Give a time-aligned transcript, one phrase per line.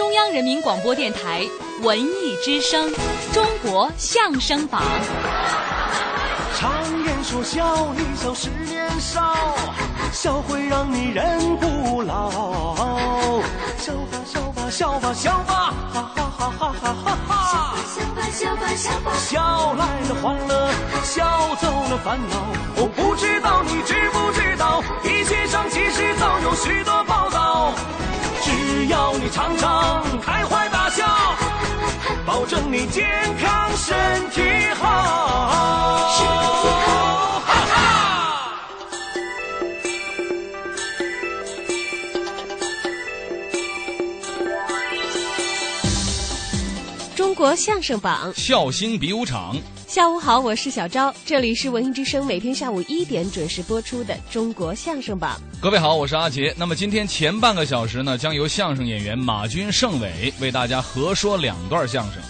[0.00, 1.46] 中央人民广播电台
[1.82, 2.90] 文艺之声
[3.34, 4.82] 《中国相声榜》。
[6.58, 6.72] 常
[7.04, 9.36] 言说笑一笑十年少，
[10.10, 13.44] 笑会让你人不老。
[13.76, 17.74] 笑吧笑吧笑吧笑吧，哈哈哈哈哈哈哈！
[17.84, 20.70] 笑吧笑吧笑吧，笑来了欢乐，
[21.04, 22.46] 笑走了烦恼。
[22.76, 27.39] 我不知道你知不知道，医学上其实早有许多报道。
[29.22, 31.04] 你常常开怀大笑，
[32.24, 33.06] 保证你健
[33.38, 33.70] 康。
[33.76, 33.96] 身
[34.30, 34.42] 体
[34.80, 36.49] 好
[47.40, 55.40] 国相声榜，笑星比武场，下午好，我是小昭，这里是文艺之声，每天下午一点准时播出的中国相声榜。
[55.58, 56.54] 各位好，我是阿杰。
[56.58, 62.22] 那么今天前半个小时呢，将由相声演员马军、盛伟为大家合说两段相声。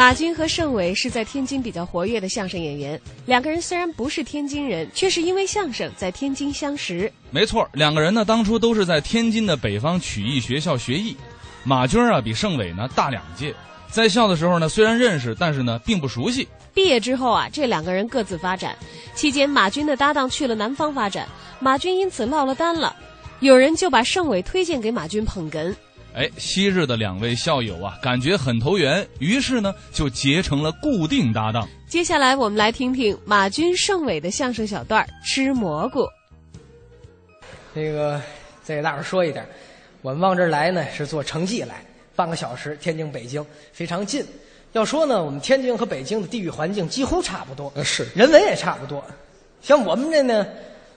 [0.00, 7.12] 马军和盛伟是在天津比较活跃的相声演员，两个人虽然不是天津人，却是因为相声在天津相识。
[7.30, 11.14] 没错，两个人呢当初都是在天津的北方曲艺学校学艺。
[11.64, 13.54] 马军啊比盛伟呢大两届，
[13.90, 16.48] 在校的时候呢虽然认识，但是呢并不熟悉。
[16.72, 18.74] 毕业之后啊，这两个人各自发展。
[19.14, 22.96] 期间，马军的搭档去了南方发展，马军因此落了单了。
[23.40, 25.74] 有人就把盛伟推荐给马军捧哏。
[26.12, 31.68] 哎，昔日的两位校友啊，感觉很投缘，于是呢就结成了固定搭档。
[31.86, 36.00] 接下来我们来听听马军、盛伟的相声小段儿《吃蘑菇》。
[37.72, 38.20] 那个
[38.64, 39.46] 再给大伙儿说一点，
[40.02, 41.76] 我们往这儿来呢是坐城际来，
[42.16, 44.24] 半个小时，天津、北京非常近。
[44.72, 49.04] 要说呢，我们天津和北京的地域环境几乎差不多，呃是人文也差不多。
[49.62, 50.44] 像我们这呢，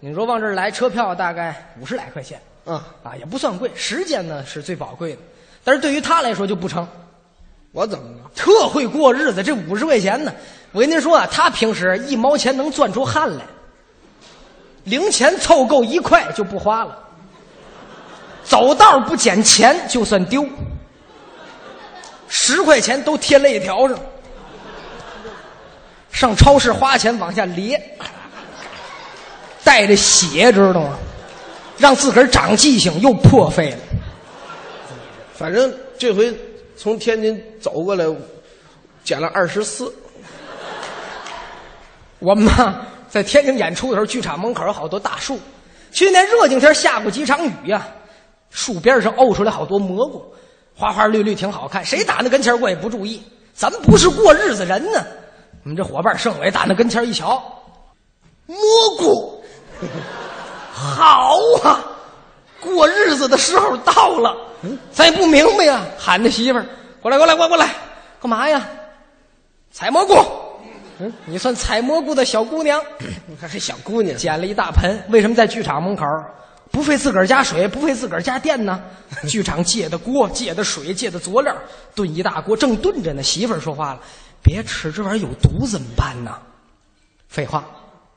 [0.00, 3.70] 你说往这儿来，车票大概五十来块钱啊，啊，也不算贵。
[3.74, 5.18] 时间呢是最宝贵的，
[5.62, 6.86] 但是对于他来说就不成。
[7.72, 8.30] 我怎么了？
[8.36, 10.32] 特会过日子，这五十块钱呢，
[10.70, 13.44] 我跟您说啊，他平时一毛钱能攥出汗来，
[14.84, 16.96] 零钱凑够一块就不花了，
[18.44, 20.46] 走道不捡钱就算丢，
[22.28, 23.98] 十块钱都贴肋条上，
[26.12, 27.98] 上超市花钱往下咧，
[29.64, 30.96] 带着血知道吗？
[31.76, 33.78] 让自个儿长记性又破费了。
[35.34, 36.32] 反正这回
[36.76, 38.04] 从天津走过来，
[39.02, 39.92] 减了二十四。
[42.20, 45.38] 我们呢，在天津演出的时候，剧场门口有好多大树。
[45.92, 47.86] 去年热景天下过几场雨呀、
[48.50, 50.24] 树边上沤出来好多蘑菇，
[50.74, 51.84] 花花绿绿，挺好看。
[51.84, 55.04] 谁打那跟前儿过也不注意，咱们不是过日子人呢。
[55.64, 57.42] 我们这伙伴盛伟打那跟前一瞧，
[58.46, 58.56] 蘑
[58.98, 59.42] 菇，
[60.74, 61.80] 好啊！
[62.60, 64.36] 过日子的时候到了，
[64.90, 66.66] 咱也不明白呀，喊他媳妇儿
[67.00, 67.70] 过来，过来，过来过来，
[68.20, 68.66] 干嘛呀？
[69.70, 70.14] 采蘑菇。
[70.98, 72.80] 嗯，你算采蘑菇的小姑娘，
[73.26, 76.04] 你看还小姑娘，捡了一大盆，为什么在剧场门口？
[76.70, 78.82] 不费自个儿加水，不费自个儿加电呢？
[79.28, 81.54] 剧场借的锅，借的水，借的佐料，
[81.94, 83.22] 炖一大锅，正炖着呢。
[83.22, 84.00] 媳妇儿说话了
[84.42, 86.36] ：“别吃这玩意儿有毒，怎么办呢？”
[87.28, 87.62] 废话，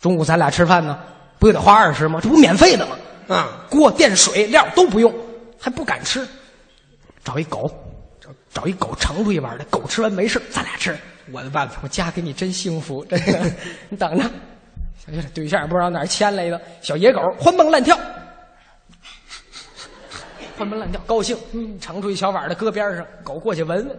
[0.00, 0.98] 中午咱俩吃饭呢，
[1.42, 2.20] 不也得花二十吗？
[2.22, 2.96] 这不免费的吗？
[3.26, 5.12] 啊，锅、电、水、料都不用，
[5.58, 6.24] 还不敢吃。
[7.24, 7.68] 找一狗，
[8.20, 10.96] 找找一狗盛出一碗来，狗吃完没事，咱俩吃。
[11.32, 13.50] 我的办法，我嫁给你真幸福，真的。
[13.90, 14.22] 你等着，
[15.04, 17.98] 小月对象也不知道哪儿牵来的小野狗，欢蹦乱跳，
[20.56, 23.98] 欢蹦乱跳，高兴，嗯盛出一小碗来，搁边上，狗过去闻闻，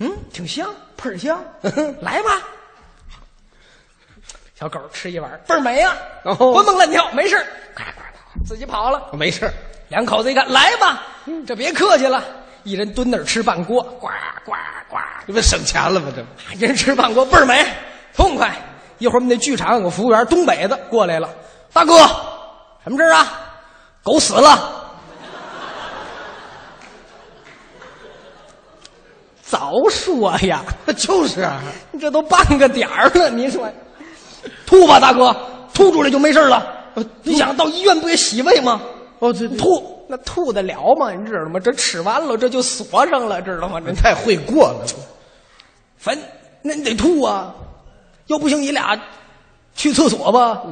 [0.00, 1.40] 嗯，挺香，倍儿香，
[2.02, 2.30] 来吧。
[4.58, 7.44] 小狗吃一碗，倍儿美啊、哦欢蹦乱跳，没事儿
[7.74, 8.02] 呱呱
[8.38, 9.10] 呱自己跑了。
[9.12, 9.52] 没事儿
[9.88, 11.02] 两口子一看，来吧，
[11.46, 12.22] 这别客气了，
[12.62, 14.08] 一人蹲那儿吃半锅，呱
[14.44, 14.52] 呱
[14.88, 14.96] 呱，
[15.26, 16.12] 这不省钱了吗？
[16.14, 16.24] 这
[16.56, 17.66] 一人吃半锅倍儿美，
[18.16, 18.54] 痛快。
[18.98, 21.28] 一会儿我们那剧场有个服务员，东北的过来了，
[21.72, 21.98] 大哥，
[22.84, 23.26] 什么事儿啊？
[24.04, 24.82] 狗死了。
[29.42, 30.62] 早说呀，
[30.96, 31.60] 就是啊，
[32.00, 33.68] 这都半个点儿了，你说，
[34.74, 35.34] 吐吧，大哥，
[35.72, 36.66] 吐出来就没事了。
[37.22, 38.80] 你想到医院不也洗胃吗？
[39.20, 41.12] 哦，这吐那吐得了吗？
[41.12, 41.60] 你知道吗？
[41.60, 43.78] 这吃完了这就锁上了，知道吗？
[43.80, 44.84] 这人太会过了，
[45.96, 46.18] 反
[46.62, 47.54] 那你得吐啊，
[48.26, 49.00] 要不行你俩
[49.76, 50.62] 去厕所吧。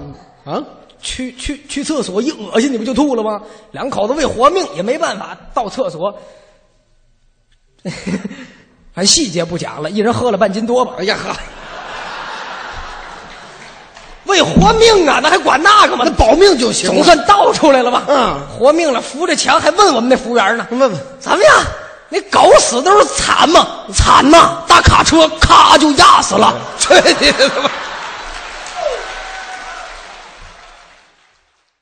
[0.45, 0.61] 啊，
[1.01, 3.41] 去去去厕所一恶心你不就吐了吗？
[3.71, 6.13] 两口子为活命也没办法到厕所，
[8.93, 10.95] 还细节不讲了，一人喝了半斤多吧。
[10.99, 11.37] 哎呀呵，
[14.33, 16.05] 为活命啊，那还管那个吗？
[16.05, 16.91] 那保命就行。
[16.91, 18.03] 总算倒出来了吧？
[18.09, 20.67] 嗯活命了，扶着墙还问我们那服务员呢。
[20.71, 21.55] 问问，怎么样？
[22.09, 23.67] 那狗死都是惨吗？
[23.95, 24.59] 惨呐！
[24.69, 26.55] 大卡车咔就压死了。
[26.79, 27.71] 去你的吧！